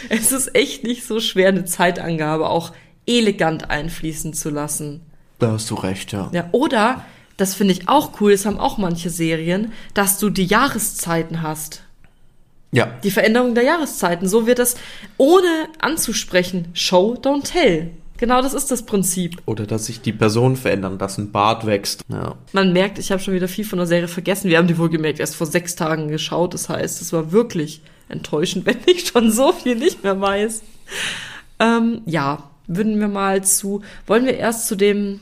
[0.09, 2.71] Es ist echt nicht so schwer, eine Zeitangabe auch
[3.05, 5.01] elegant einfließen zu lassen.
[5.37, 6.29] Da hast du recht, ja.
[6.33, 7.05] Ja, oder,
[7.37, 11.83] das finde ich auch cool, das haben auch manche Serien, dass du die Jahreszeiten hast.
[12.71, 14.27] Ja, Die Veränderung der Jahreszeiten.
[14.27, 14.75] So wird das,
[15.17, 17.91] ohne anzusprechen, Show, don't tell.
[18.17, 19.41] Genau das ist das Prinzip.
[19.47, 22.03] oder dass sich die Personen verändern, dass ein Bart wächst.
[22.07, 22.35] Ja.
[22.53, 24.49] Man merkt, ich habe schon wieder viel von der Serie vergessen.
[24.49, 26.53] Wir haben die wohlgemerkt erst vor sechs Tagen geschaut.
[26.53, 30.61] Das heißt, es war wirklich enttäuschend, wenn ich schon so viel nicht mehr weiß.
[31.59, 35.21] Ähm, ja, würden wir mal zu, wollen wir erst zu dem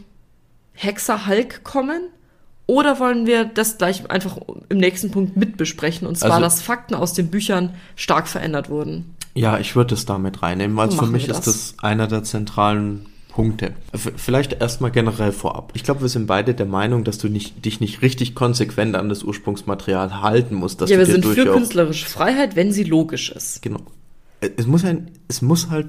[0.74, 2.02] Hexer Hulk kommen?
[2.70, 4.38] Oder wollen wir das gleich einfach
[4.70, 6.06] im nächsten Punkt mitbesprechen?
[6.06, 9.16] Und zwar, Also- dass Fakten aus den Büchern stark verändert wurden.
[9.34, 11.74] Ja, ich würde es damit reinnehmen, weil für Machen mich wir ist das.
[11.74, 13.74] das einer der zentralen Punkte.
[14.18, 15.72] Vielleicht erstmal generell vorab.
[15.74, 19.10] Ich glaube, wir sind beide der Meinung, dass du nicht, dich nicht richtig konsequent an
[19.10, 20.80] das Ursprungsmaterial halten musst.
[20.80, 23.64] Dass ja, wir sind für künstlerische Freiheit, wenn sie logisch ist.
[23.64, 23.80] Genau.
[24.42, 25.88] Es muss, ein, es muss halt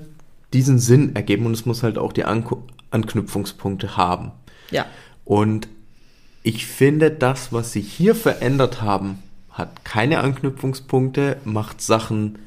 [0.55, 2.57] diesen Sinn ergeben und es muss halt auch die Anku
[2.91, 4.33] Anknüpfungspunkte haben.
[4.71, 4.87] Ja.
[5.27, 5.69] Und
[6.43, 12.39] ich finde, das, was sie hier verändert haben, hat keine Anknüpfungspunkte, macht Sachen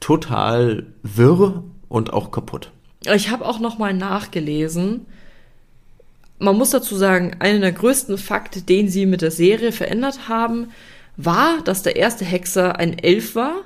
[0.00, 2.70] total wirr und auch kaputt.
[3.14, 5.06] Ich habe auch noch mal nachgelesen.
[6.38, 10.68] Man muss dazu sagen, einer der größten Fakte, den sie mit der Serie verändert haben,
[11.16, 13.56] war, dass der erste Hexer ein Elf war.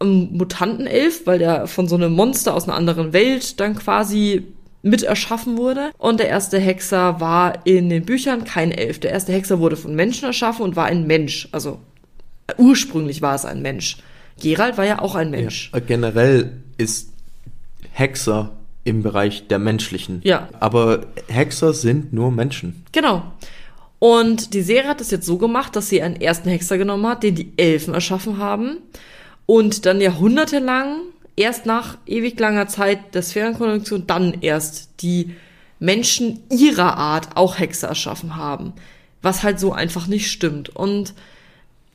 [0.00, 4.46] Ein Mutantenelf, weil der von so einem Monster aus einer anderen Welt dann quasi
[4.82, 5.90] mit erschaffen wurde.
[5.98, 9.00] Und der erste Hexer war in den Büchern kein Elf.
[9.00, 11.48] Der erste Hexer wurde von Menschen erschaffen und war ein Mensch.
[11.52, 11.80] Also
[12.56, 13.98] ursprünglich war es ein Mensch.
[14.40, 15.70] Gerald war ja auch ein Mensch.
[15.74, 17.10] Ja, generell ist
[17.92, 18.50] Hexer
[18.84, 20.20] im Bereich der menschlichen.
[20.24, 20.48] Ja.
[20.60, 22.84] Aber Hexer sind nur Menschen.
[22.92, 23.22] Genau.
[23.98, 27.22] Und die Serie hat es jetzt so gemacht, dass sie einen ersten Hexer genommen hat,
[27.24, 28.78] den die Elfen erschaffen haben.
[29.44, 31.00] Und dann jahrhundertelang,
[31.38, 35.34] erst nach ewig langer Zeit der Sphärenkonjunktion, dann erst die
[35.78, 38.72] Menschen ihrer Art auch Hexer erschaffen haben.
[39.22, 40.74] Was halt so einfach nicht stimmt.
[40.74, 41.14] Und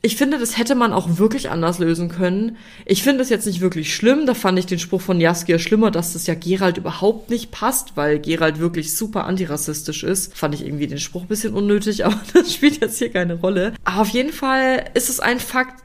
[0.00, 2.58] ich finde, das hätte man auch wirklich anders lösen können.
[2.84, 4.26] Ich finde es jetzt nicht wirklich schlimm.
[4.26, 7.96] Da fand ich den Spruch von Jaskier schlimmer, dass das ja Gerald überhaupt nicht passt,
[7.96, 10.36] weil Gerald wirklich super antirassistisch ist.
[10.36, 13.72] Fand ich irgendwie den Spruch bisschen unnötig, aber das spielt jetzt hier keine Rolle.
[13.84, 15.83] Aber auf jeden Fall ist es ein Fakt,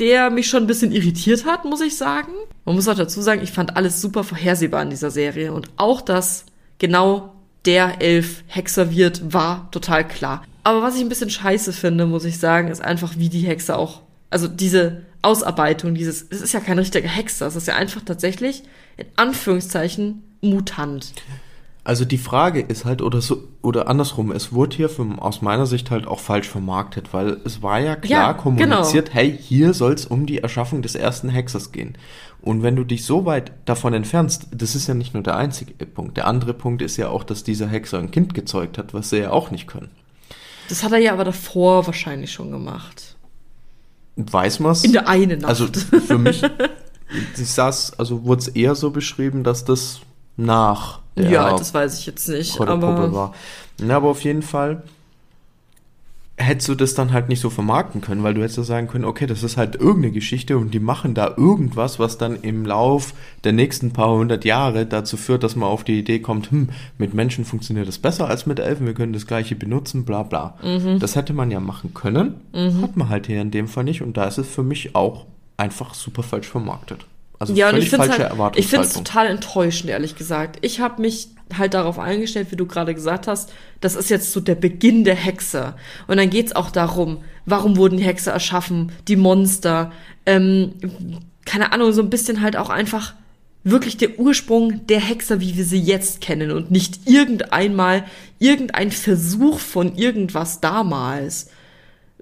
[0.00, 2.32] der mich schon ein bisschen irritiert hat, muss ich sagen.
[2.64, 6.00] Man muss auch dazu sagen, ich fand alles super vorhersehbar in dieser Serie und auch,
[6.00, 6.46] dass
[6.78, 7.34] genau
[7.66, 10.42] der Elf Hexer wird, war total klar.
[10.64, 13.76] Aber was ich ein bisschen scheiße finde, muss ich sagen, ist einfach, wie die Hexe
[13.76, 18.02] auch, also diese Ausarbeitung, dieses, es ist ja kein richtiger Hexer, es ist ja einfach
[18.02, 18.62] tatsächlich,
[18.96, 21.12] in Anführungszeichen, Mutant.
[21.82, 25.64] Also die Frage ist halt, oder so, oder andersrum, es wurde hier vom, aus meiner
[25.66, 29.94] Sicht halt auch falsch vermarktet, weil es war ja klar Ja, kommuniziert, hey, hier soll
[29.94, 31.96] es um die Erschaffung des ersten Hexers gehen.
[32.42, 35.86] Und wenn du dich so weit davon entfernst, das ist ja nicht nur der einzige
[35.86, 36.16] Punkt.
[36.16, 39.18] Der andere Punkt ist ja auch, dass dieser Hexer ein Kind gezeugt hat, was sie
[39.18, 39.90] ja auch nicht können.
[40.68, 43.16] Das hat er ja aber davor wahrscheinlich schon gemacht.
[44.16, 44.84] Weiß man's?
[44.84, 45.50] In der einen Nacht.
[45.50, 46.42] Also für mich,
[47.36, 50.00] ich saß, also wurde es eher so beschrieben, dass das
[50.36, 52.60] nach der ja, das weiß ich jetzt nicht.
[52.60, 53.34] Aber war.
[53.80, 54.82] Na, aber auf jeden Fall
[56.40, 59.04] hättest du das dann halt nicht so vermarkten können, weil du hättest ja sagen können,
[59.04, 63.14] okay, das ist halt irgendeine Geschichte und die machen da irgendwas, was dann im Lauf
[63.44, 67.14] der nächsten paar hundert Jahre dazu führt, dass man auf die Idee kommt, hm, mit
[67.14, 70.56] Menschen funktioniert das besser als mit Elfen, wir können das gleiche benutzen, bla bla.
[70.62, 70.98] Mhm.
[70.98, 72.40] Das hätte man ja machen können,
[72.82, 75.26] hat man halt hier in dem Fall nicht und da ist es für mich auch
[75.56, 77.04] einfach super falsch vermarktet.
[77.40, 80.58] Also ja, und ich finde halt, ich finde es total enttäuschend, ehrlich gesagt.
[80.60, 83.50] Ich habe mich halt darauf eingestellt, wie du gerade gesagt hast,
[83.80, 85.74] das ist jetzt so der Beginn der Hexe.
[86.06, 89.90] Und dann geht's auch darum, warum wurden die Hexe erschaffen, die Monster,
[90.26, 90.74] ähm,
[91.46, 93.14] keine Ahnung, so ein bisschen halt auch einfach
[93.64, 98.04] wirklich der Ursprung der Hexer, wie wir sie jetzt kennen und nicht irgendeinmal
[98.38, 101.48] irgendein Versuch von irgendwas damals.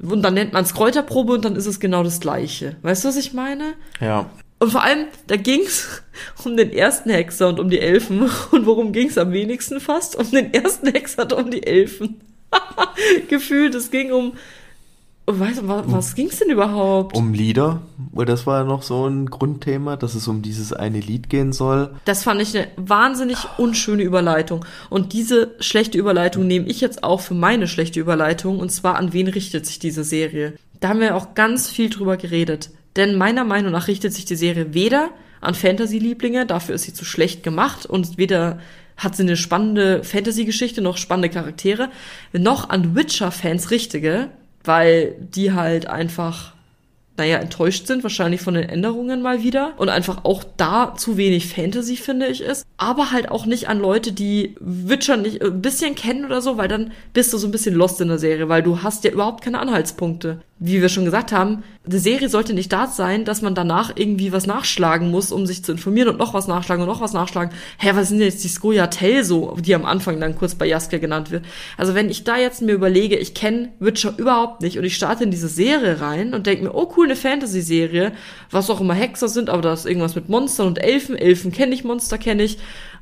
[0.01, 2.77] Und dann nennt man es Kräuterprobe und dann ist es genau das Gleiche.
[2.83, 3.75] Weißt du, was ich meine?
[4.01, 6.03] Ja, Und vor allem, da ging's
[6.45, 8.23] um den ersten Hexer und um die Elfen.
[8.51, 10.17] Und worum ging's am wenigsten fast?
[10.17, 12.21] Um den ersten Hexer und um die Elfen.
[13.29, 14.33] Gefühlt, es ging um.
[15.27, 17.15] du, was, was ging's denn überhaupt?
[17.17, 21.01] um Lieder, weil das war ja noch so ein Grundthema, dass es um dieses eine
[21.01, 21.95] Lied gehen soll.
[22.07, 24.65] Das fand ich eine wahnsinnig unschöne Überleitung.
[24.89, 28.59] Und diese schlechte Überleitung nehme ich jetzt auch für meine schlechte Überleitung.
[28.59, 30.55] Und zwar, an wen richtet sich diese Serie?
[30.81, 32.71] Da haben wir auch ganz viel drüber geredet.
[32.97, 37.05] Denn meiner Meinung nach richtet sich die Serie weder an Fantasy-Lieblinge, dafür ist sie zu
[37.05, 38.59] schlecht gemacht und weder
[38.97, 41.91] hat sie eine spannende Fantasy-Geschichte noch spannende Charaktere,
[42.33, 44.31] noch an Witcher-Fans richtige,
[44.65, 46.55] weil die halt einfach
[47.19, 49.75] naja, enttäuscht sind, wahrscheinlich von den Änderungen mal wieder.
[49.77, 52.65] Und einfach auch da zu wenig Fantasy, finde ich, ist.
[52.77, 56.57] Aber halt auch nicht an Leute, die Witcher nicht äh, ein bisschen kennen oder so,
[56.57, 59.11] weil dann bist du so ein bisschen lost in der Serie, weil du hast ja
[59.11, 60.41] überhaupt keine Anhaltspunkte.
[60.61, 64.33] Wie wir schon gesagt haben, eine Serie sollte nicht da sein, dass man danach irgendwie
[64.33, 67.55] was nachschlagen muss, um sich zu informieren und noch was nachschlagen und noch was nachschlagen.
[67.79, 70.99] Hä, was sind denn jetzt die Skoyatel so, die am Anfang dann kurz bei Jaskier
[70.99, 71.45] genannt wird?
[71.77, 75.25] Also wenn ich da jetzt mir überlege, ich kenne Witcher überhaupt nicht und ich starte
[75.25, 78.13] in diese Serie rein und denke mir, oh cool, eine Fantasy-Serie,
[78.51, 81.17] was auch immer Hexer sind, aber da ist irgendwas mit Monstern und Elfen.
[81.17, 82.59] Elfen kenne ich, Monster kenne ich.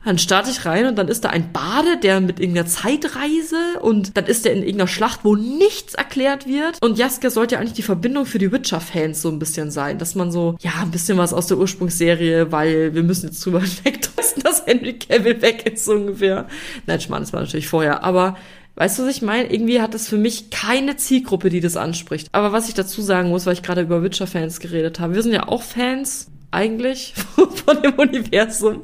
[0.07, 4.17] Dann starte ich rein und dann ist da ein Bade, der mit irgendeiner Zeitreise und
[4.17, 6.81] dann ist der in irgendeiner Schlacht, wo nichts erklärt wird.
[6.81, 10.15] Und Jaskier sollte ja eigentlich die Verbindung für die Witcher-Fans so ein bisschen sein, dass
[10.15, 14.45] man so, ja, ein bisschen was aus der Ursprungsserie, weil wir müssen jetzt drüber hinwegtäuschen,
[14.45, 16.47] dass Henry Cavill weg ist, so ungefähr.
[16.87, 18.37] Nein, Schmarrn, das war natürlich vorher, aber
[18.79, 19.51] Weißt du, was ich meine?
[19.51, 22.29] Irgendwie hat das für mich keine Zielgruppe, die das anspricht.
[22.33, 25.33] Aber was ich dazu sagen muss, weil ich gerade über Witcher-Fans geredet habe, wir sind
[25.33, 27.13] ja auch Fans eigentlich
[27.67, 28.83] von dem Universum.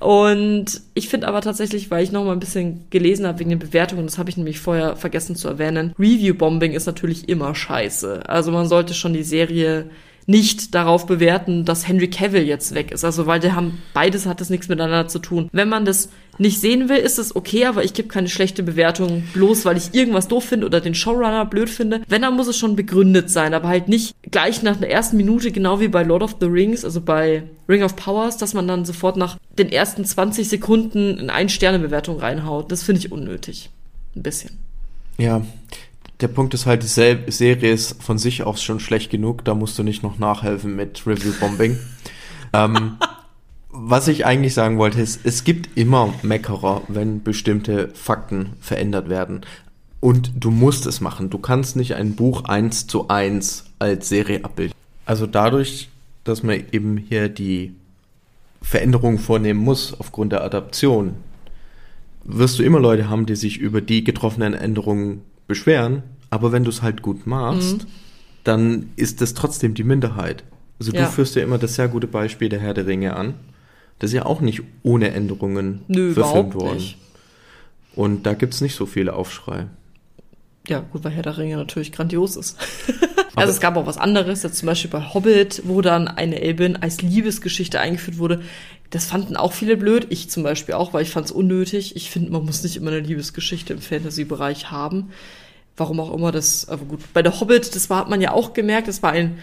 [0.00, 3.60] Und ich finde aber tatsächlich, weil ich noch mal ein bisschen gelesen habe wegen den
[3.60, 8.28] Bewertungen, das habe ich nämlich vorher vergessen zu erwähnen, Review-Bombing ist natürlich immer scheiße.
[8.28, 9.90] Also man sollte schon die Serie
[10.26, 13.04] nicht darauf bewerten, dass Henry Cavill jetzt weg ist.
[13.04, 15.48] Also weil der haben beides hat das nichts miteinander zu tun.
[15.52, 16.08] Wenn man das
[16.38, 19.94] nicht sehen will, ist es okay, aber ich gebe keine schlechte Bewertung bloß, weil ich
[19.94, 22.02] irgendwas doof finde oder den Showrunner blöd finde.
[22.08, 25.52] Wenn, dann muss es schon begründet sein, aber halt nicht gleich nach der ersten Minute,
[25.52, 28.84] genau wie bei Lord of the Rings, also bei Ring of Powers, dass man dann
[28.84, 32.72] sofort nach den ersten 20 Sekunden in ein Sterne Bewertung reinhaut.
[32.72, 33.70] Das finde ich unnötig.
[34.16, 34.58] Ein bisschen.
[35.18, 35.42] Ja,
[36.24, 39.78] der Punkt ist halt, die Serie ist von sich aus schon schlecht genug, da musst
[39.78, 41.78] du nicht noch nachhelfen mit Review-Bombing.
[42.54, 42.96] ähm,
[43.68, 49.42] was ich eigentlich sagen wollte, ist, es gibt immer Meckerer, wenn bestimmte Fakten verändert werden.
[50.00, 51.28] Und du musst es machen.
[51.28, 54.74] Du kannst nicht ein Buch eins zu eins als Serie abbilden.
[55.04, 55.90] Also dadurch,
[56.24, 57.74] dass man eben hier die
[58.62, 61.16] Veränderungen vornehmen muss aufgrund der Adaption,
[62.24, 66.02] wirst du immer Leute haben, die sich über die getroffenen Änderungen beschweren,
[66.34, 67.90] aber wenn du es halt gut machst, mhm.
[68.42, 70.42] dann ist das trotzdem die Minderheit.
[70.80, 71.04] Also ja.
[71.04, 73.34] du führst ja immer das sehr gute Beispiel der Herr der Ringe an.
[74.00, 76.78] Das ist ja auch nicht ohne Änderungen Nö, verfilmt worden.
[76.78, 76.98] Nicht.
[77.94, 79.68] Und da gibt es nicht so viele Aufschrei.
[80.66, 82.58] Ja, gut, weil Herr der Ringe natürlich grandios ist.
[83.36, 86.74] also es gab auch was anderes, jetzt zum Beispiel bei Hobbit, wo dann eine Elbin
[86.74, 88.42] als Liebesgeschichte eingeführt wurde.
[88.90, 91.94] Das fanden auch viele blöd, ich zum Beispiel auch, weil ich fand es unnötig.
[91.94, 95.10] Ich finde, man muss nicht immer eine Liebesgeschichte im Fantasy-Bereich haben.
[95.76, 97.00] Warum auch immer das, aber gut.
[97.12, 99.38] Bei der Hobbit, das war, hat man ja auch gemerkt, das war ein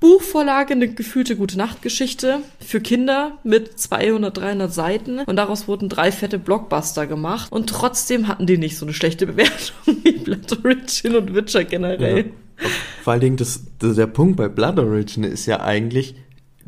[0.00, 6.10] Buchvorlage, eine gefühlte gute Nachtgeschichte für Kinder mit 200, 300 Seiten und daraus wurden drei
[6.10, 11.16] fette Blockbuster gemacht und trotzdem hatten die nicht so eine schlechte Bewertung wie Blood Origin
[11.16, 12.18] und Witcher generell.
[12.18, 12.68] Ja.
[13.02, 16.14] Vor allen Dingen, das, das, der Punkt bei Blood Origin ist ja eigentlich,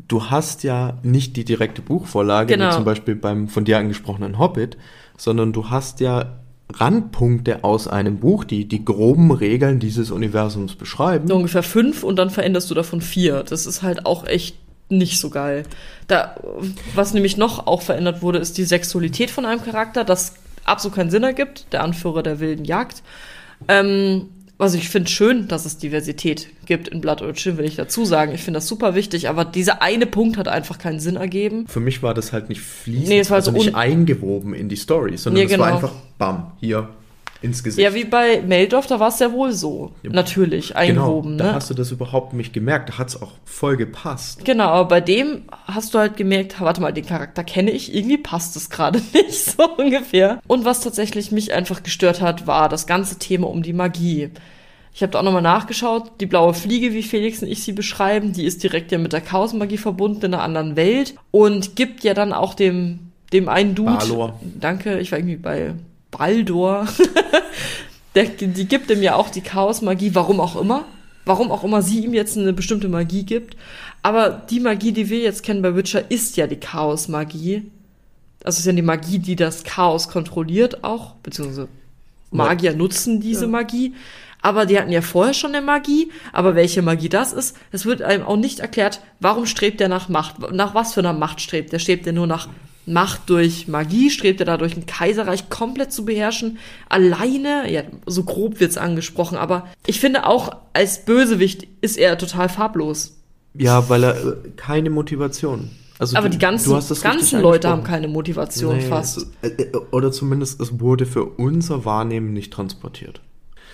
[0.07, 2.69] du hast ja nicht die direkte Buchvorlage, genau.
[2.69, 4.77] wie zum Beispiel beim von dir angesprochenen Hobbit,
[5.17, 6.42] sondern du hast ja
[6.75, 11.27] Randpunkte aus einem Buch, die die groben Regeln dieses Universums beschreiben.
[11.27, 13.43] So ungefähr fünf und dann veränderst du davon vier.
[13.43, 14.55] Das ist halt auch echt
[14.89, 15.63] nicht so geil.
[16.07, 16.35] Da,
[16.95, 21.11] was nämlich noch auch verändert wurde, ist die Sexualität von einem Charakter, das absolut keinen
[21.11, 23.03] Sinn ergibt, der Anführer der wilden Jagd.
[23.67, 24.29] Ähm,
[24.63, 28.33] also ich finde schön, dass es Diversität gibt in Blood Urchin, will ich dazu sagen.
[28.33, 31.67] Ich finde das super wichtig, aber dieser eine Punkt hat einfach keinen Sinn ergeben.
[31.67, 34.69] Für mich war das halt nicht fließend, nee, es war also so nicht eingewoben in
[34.69, 35.63] die Story, sondern nee, es genau.
[35.65, 36.89] war einfach bam, hier
[37.43, 37.83] ins Gesicht.
[37.83, 39.91] Ja, wie bei Meldorf, da war es ja wohl so.
[40.01, 41.31] Ja, Natürlich, genau, eingewoben.
[41.31, 41.55] Genau, da ne?
[41.55, 42.89] hast du das überhaupt nicht gemerkt.
[42.89, 44.45] Da hat es auch voll gepasst.
[44.45, 48.17] Genau, aber bei dem hast du halt gemerkt, warte mal, den Charakter kenne ich, irgendwie
[48.17, 50.39] passt es gerade nicht, so ungefähr.
[50.47, 54.29] Und was tatsächlich mich einfach gestört hat, war das ganze Thema um die Magie.
[54.93, 56.11] Ich habe da auch nochmal nachgeschaut.
[56.21, 59.21] Die blaue Fliege, wie Felix und ich sie beschreiben, die ist direkt ja mit der
[59.21, 63.97] Chaosmagie verbunden in einer anderen Welt und gibt ja dann auch dem, dem einen Dude.
[63.97, 64.39] Balor.
[64.59, 65.73] Danke, ich war irgendwie bei
[66.17, 66.87] Baldor.
[68.15, 70.85] Der, die gibt ihm ja auch die Chaosmagie, warum auch immer.
[71.25, 73.57] Warum auch immer sie ihm jetzt eine bestimmte Magie gibt.
[74.03, 77.71] Aber die Magie, die wir jetzt kennen bei Witcher, ist ja die Chaosmagie.
[78.43, 81.69] Also ist ja die Magie, die das Chaos kontrolliert auch, beziehungsweise
[82.29, 83.51] Magier nutzen diese ja.
[83.51, 83.93] Magie.
[84.41, 86.11] Aber die hatten ja vorher schon eine Magie.
[86.33, 90.09] Aber welche Magie das ist, es wird einem auch nicht erklärt, warum strebt er nach
[90.09, 90.51] Macht.
[90.51, 91.79] Nach was für einer Macht strebt der?
[91.79, 92.49] Strebt er nur nach
[92.85, 96.57] Macht durch Magie, strebt er dadurch ein Kaiserreich komplett zu beherrschen,
[96.89, 102.49] alleine, ja, so grob wird's angesprochen, aber ich finde auch als Bösewicht ist er total
[102.49, 103.17] farblos.
[103.53, 105.69] Ja, weil er äh, keine Motivation.
[105.99, 109.27] Also aber du, die ganzen, ganzen Leute haben keine Motivation nee, fast.
[109.41, 113.21] Es, äh, äh, oder zumindest es wurde für unser Wahrnehmen nicht transportiert.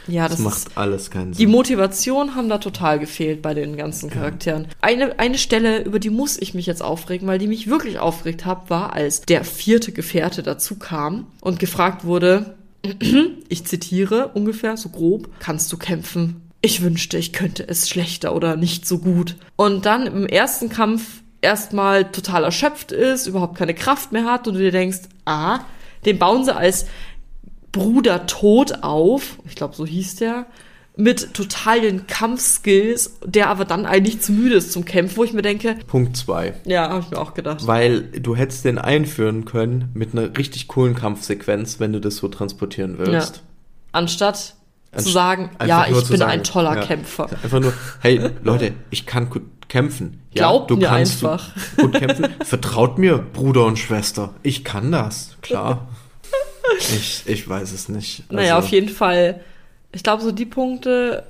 [0.10, 1.46] Ja, das, das macht ist, alles keinen Sinn.
[1.46, 4.64] Die Motivation haben da total gefehlt bei den ganzen Charakteren.
[4.64, 4.70] Ja.
[4.82, 8.46] Eine, eine Stelle, über die muss ich mich jetzt aufregen, weil die mich wirklich aufgeregt
[8.46, 12.56] hat, war, als der vierte Gefährte dazu kam und gefragt wurde,
[13.50, 16.50] ich zitiere ungefähr so grob, kannst du kämpfen?
[16.62, 19.36] ich wünschte, ich könnte es schlechter oder nicht so gut.
[19.56, 24.56] Und dann im ersten Kampf erstmal total erschöpft ist, überhaupt keine Kraft mehr hat und
[24.56, 25.60] du dir denkst, ah,
[26.06, 26.86] den bauen sie als
[27.72, 30.46] Bruder Tod auf, ich glaube, so hieß der,
[30.96, 35.42] mit totalen Kampfskills, der aber dann eigentlich zu müde ist zum Kämpfen, wo ich mir
[35.42, 36.56] denke, Punkt zwei.
[36.66, 37.66] ja, habe ich mir auch gedacht.
[37.68, 42.28] Weil du hättest den einführen können mit einer richtig coolen Kampfsequenz, wenn du das so
[42.28, 43.06] transportieren Ja.
[43.06, 43.44] willst.
[43.94, 44.56] Anstatt
[44.96, 46.84] zu sagen, ja, ich bin sagen, ein toller ja.
[46.84, 47.30] Kämpfer.
[47.44, 50.20] Einfach nur, hey Leute, ich kann gut kämpfen.
[50.34, 51.52] Ja, Glaubt du mir kannst einfach.
[51.78, 52.28] gut kämpfen.
[52.44, 54.34] Vertraut mir, Bruder und Schwester.
[54.44, 55.88] Ich kann das, klar.
[56.78, 58.32] Ich, ich weiß es nicht.
[58.32, 59.42] Naja, Also, auf jeden Fall.
[59.92, 61.24] Ich glaube, so die Punkte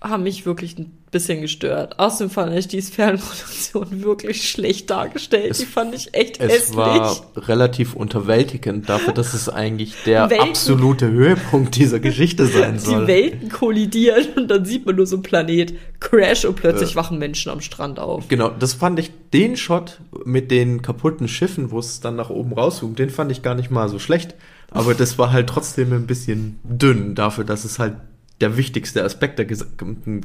[0.00, 2.00] haben mich wirklich ein bisschen gestört.
[2.00, 5.52] Außerdem fand ich die Fernproduktion wirklich schlecht dargestellt.
[5.52, 6.76] Es- die fand ich echt Es hässlich.
[6.76, 12.78] war relativ unterwältigend dafür, dass es eigentlich der Welten- absolute Höhepunkt dieser Geschichte sein die
[12.80, 13.06] soll.
[13.06, 17.52] Welten kollidieren und dann sieht man nur so einen Planet Crash und plötzlich wachen Menschen
[17.52, 18.26] am Strand auf.
[18.26, 22.54] Genau, das fand ich, den Shot mit den kaputten Schiffen, wo es dann nach oben
[22.54, 24.34] rauszoomt, den fand ich gar nicht mal so schlecht.
[24.74, 27.96] Aber das war halt trotzdem ein bisschen dünn dafür, dass es halt
[28.40, 29.66] der wichtigste Aspekt der Ges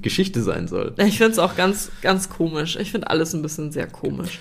[0.01, 0.93] Geschichte sein soll.
[0.97, 2.75] Ich finde es auch ganz, ganz komisch.
[2.75, 4.39] Ich finde alles ein bisschen sehr komisch.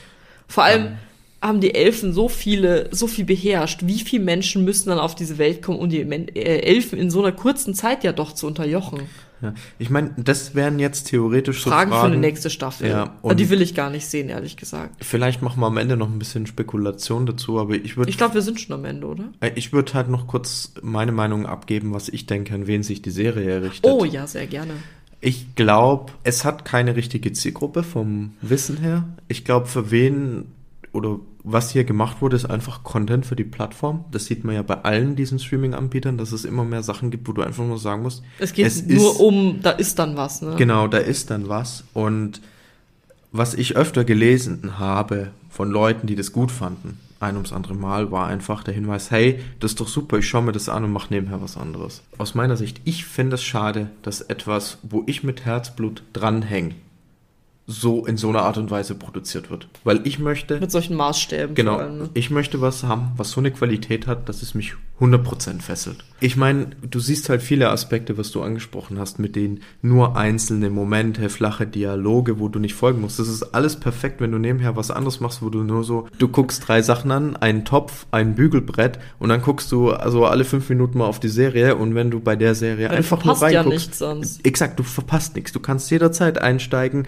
[0.49, 0.97] Vor allem
[1.43, 3.81] haben die Elfen so viele, so viel beherrscht.
[3.87, 7.11] Wie viele Menschen müssen dann auf diese Welt kommen, um die Men äh, Elfen in
[7.11, 9.03] so einer kurzen Zeit ja doch zu unterjochen?
[9.43, 9.53] Ja.
[9.79, 12.01] Ich meine, das wären jetzt theoretisch so Fragen, Fragen.
[12.01, 12.89] für eine nächste Staffel.
[12.89, 15.05] Ja, Aber und- die will ich gar nicht sehen, ehrlich gesagt.
[15.05, 18.33] Vielleicht machen wir am Ende noch ein bisschen Spekulation dazu, aber ich würde Ich glaube,
[18.35, 19.25] wir sind schon am Ende, oder?
[19.41, 23.03] Äh, Ich würde halt noch kurz meine Meinung abgeben, was ich denke, an wen sich
[23.03, 23.85] die Serie richtet.
[23.93, 24.73] Oh ja, sehr gerne.
[25.21, 29.05] Ich glaube, es hat keine richtige Zielgruppe vom Wissen her.
[29.29, 30.47] Ich glaube, für wen
[30.93, 34.05] oder was hier gemacht wurde, ist einfach Content für die Plattform.
[34.11, 37.33] Das sieht man ja bei allen diesen Streaming-Anbietern, dass es immer mehr Sachen gibt, wo
[37.33, 40.43] du einfach nur sagen musst, Es geht es nur ist- um, da ist dann was,
[40.43, 40.55] ne?
[40.57, 41.85] Genau, da ist dann was.
[41.95, 42.41] Und
[43.33, 48.11] was ich öfter gelesen habe von Leuten, die das gut fanden, ein ums andere Mal,
[48.11, 50.93] war einfach der Hinweis, hey, das ist doch super, ich schaue mir das an und
[50.93, 52.03] mache nebenher was anderes.
[52.19, 56.75] Aus meiner Sicht, ich finde es schade, dass etwas, wo ich mit Herzblut dranhänge,
[57.67, 59.69] so in so einer Art und Weise produziert wird.
[59.83, 61.55] Weil ich möchte, Mit solchen Maßstäben.
[61.55, 61.77] Genau.
[61.77, 62.11] Allem, ne?
[62.15, 66.05] Ich möchte was haben, was so eine Qualität hat, dass es mich 100% fesselt.
[66.21, 70.71] Ich meine, du siehst halt viele Aspekte, was du angesprochen hast, mit denen nur einzelne
[70.71, 73.19] Momente, flache Dialoge, wo du nicht folgen musst.
[73.19, 76.29] Das ist alles perfekt, wenn du nebenher was anderes machst, wo du nur so, du
[76.29, 80.71] guckst drei Sachen an, einen Topf, ein Bügelbrett und dann guckst du also alle fünf
[80.71, 83.37] Minuten mal auf die Serie und wenn du bei der Serie Weil einfach du nur
[83.37, 83.85] verpasst ja reinguckst.
[83.87, 84.47] nichts sonst.
[84.47, 85.53] Exakt, du verpasst nichts.
[85.53, 87.07] Du kannst jederzeit einsteigen.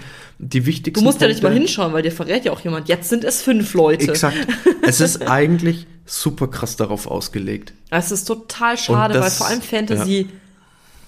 [0.52, 2.88] Die Du wichtigsten musst ja nicht mal Punkte- hinschauen, weil dir verrät ja auch jemand,
[2.88, 4.10] jetzt sind es fünf Leute.
[4.10, 4.36] Exakt.
[4.82, 7.74] Es ist eigentlich super krass darauf ausgelegt.
[7.90, 10.28] Es ist total schade, das- weil vor allem Fantasy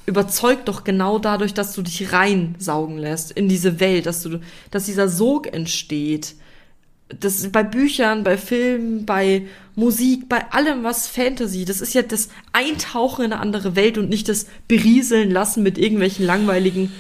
[0.07, 4.87] überzeugt doch genau dadurch, dass du dich reinsaugen lässt in diese Welt, dass du, dass
[4.87, 6.35] dieser Sog entsteht.
[7.19, 12.29] Das bei Büchern, bei Filmen, bei Musik, bei allem was Fantasy, das ist ja das
[12.53, 16.93] Eintauchen in eine andere Welt und nicht das Berieseln lassen mit irgendwelchen langweiligen,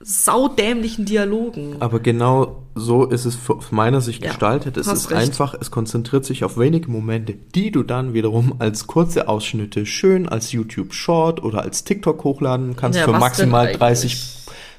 [0.00, 1.76] saudämlichen Dialogen.
[1.80, 4.76] Aber genau so ist es aus meiner Sicht Ja, gestaltet.
[4.76, 5.20] Es ist recht.
[5.20, 10.28] einfach, es konzentriert sich auf wenige Momente, die du dann wiederum als kurze Ausschnitte schön
[10.28, 14.36] als YouTube Short oder als TikTok hochladen kannst Ja, für maximal denn 30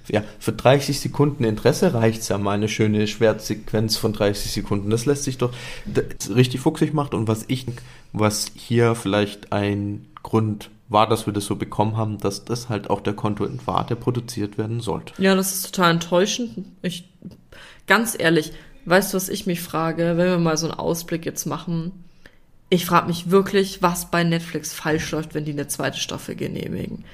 [0.10, 4.90] ja, für 30 Sekunden Interesse reicht's ja mal eine schöne Schwertsequenz von 30 Sekunden.
[4.90, 5.52] Das lässt sich doch
[6.34, 7.66] richtig fuchsig macht und was ich,
[8.14, 12.90] was hier vielleicht ein Grund war, dass wir das so bekommen haben, dass das halt
[12.90, 15.14] auch der Content war, der produziert werden sollte.
[15.22, 16.66] Ja, das ist total enttäuschend.
[16.82, 17.10] Ich,
[17.88, 18.54] ganz ehrlich,
[18.86, 21.92] weißt du, was ich mich frage, wenn wir mal so einen Ausblick jetzt machen?
[22.70, 27.06] Ich frage mich wirklich, was bei Netflix falsch läuft, wenn die eine zweite Staffel genehmigen.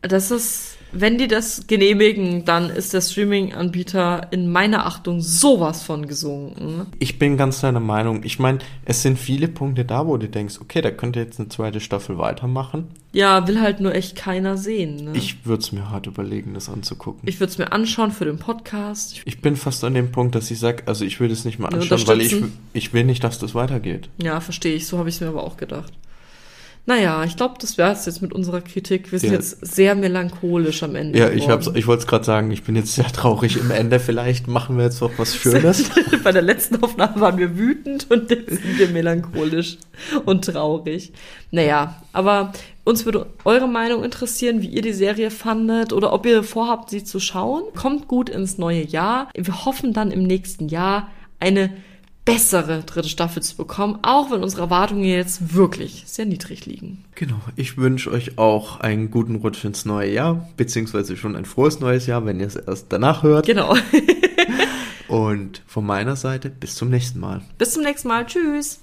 [0.00, 6.06] Das ist, wenn die das genehmigen, dann ist der Streaming-Anbieter in meiner Achtung sowas von
[6.06, 6.86] gesunken.
[6.98, 8.22] Ich bin ganz deiner Meinung.
[8.24, 11.48] Ich meine, es sind viele Punkte da, wo du denkst, okay, da könnte jetzt eine
[11.48, 12.88] zweite Staffel weitermachen.
[13.12, 15.04] Ja, will halt nur echt keiner sehen.
[15.04, 15.12] Ne?
[15.14, 17.28] Ich würde es mir hart überlegen, das anzugucken.
[17.28, 19.20] ich würde es mir anschauen für den Podcast.
[19.24, 21.68] Ich, bin fast an dem Punkt, dass ich sage, also ich will das nicht mal
[21.68, 22.36] anschauen, weil ich,
[22.72, 24.08] ich will nicht, dass das weitergeht.
[24.22, 24.86] Ja, verstehe ich.
[24.86, 25.92] So habe ich es mir aber auch gedacht.
[26.84, 29.12] Naja, ich glaube, das wäre es jetzt mit unserer Kritik.
[29.12, 29.36] Wir sind Ja.
[29.36, 31.16] jetzt sehr melancholisch am Ende.
[31.16, 34.00] Ja, ich, hab's, ich wollte es gerade sagen, ich bin jetzt sehr traurig im Ende.
[34.00, 35.90] Vielleicht machen wir jetzt noch was Schönes.
[36.24, 39.78] Bei der letzten Aufnahme waren wir wütend und jetzt sind wir melancholisch
[40.24, 41.12] und traurig.
[41.52, 42.52] Naja, aber
[42.82, 47.04] uns würde eure Meinung interessieren, wie ihr die Serie fandet oder ob ihr vorhabt, sie
[47.04, 47.62] zu schauen.
[47.76, 49.28] Kommt gut ins neue Jahr.
[49.36, 51.08] Wir hoffen dann im nächsten Jahr
[51.38, 51.70] eine
[52.24, 57.04] bessere dritte Staffel zu bekommen, auch wenn unsere Erwartungen jetzt wirklich sehr niedrig liegen.
[57.14, 61.80] Genau, ich wünsche euch auch einen guten Rutsch ins neue Jahr, beziehungsweise schon ein frohes
[61.80, 63.46] neues Jahr, wenn ihr es erst danach hört.
[63.46, 63.76] Genau.
[65.08, 67.42] Und von meiner Seite bis zum nächsten Mal.
[67.58, 68.24] Bis zum nächsten Mal.
[68.24, 68.80] Tschüss.